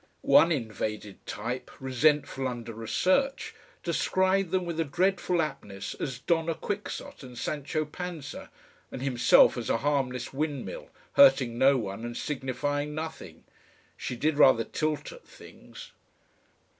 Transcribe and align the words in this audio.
One 0.23 0.51
invaded 0.51 1.23
type, 1.27 1.69
resentful 1.79 2.47
under 2.47 2.73
research, 2.73 3.53
described 3.83 4.49
them 4.49 4.65
with 4.65 4.79
a 4.79 4.83
dreadful 4.83 5.43
aptness 5.43 5.93
as 5.93 6.17
Donna 6.17 6.55
Quixote 6.55 7.21
and 7.23 7.37
Sancho 7.37 7.85
Panza 7.85 8.49
and 8.91 9.03
himself 9.03 9.57
as 9.57 9.69
a 9.69 9.77
harmless 9.77 10.33
windmill, 10.33 10.89
hurting 11.13 11.55
no 11.59 11.77
one 11.77 12.03
and 12.03 12.17
signifying 12.17 12.95
nothing. 12.95 13.43
She 13.95 14.15
did 14.15 14.39
rather 14.39 14.63
tilt 14.63 15.11
at 15.11 15.23
things. 15.27 15.91